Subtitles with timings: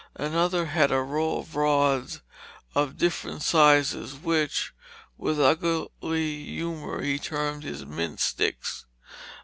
[0.15, 2.21] Another had a row of rods
[2.73, 4.73] of different sizes which,
[5.15, 8.87] with ugly humor, he termed his "mint sticks."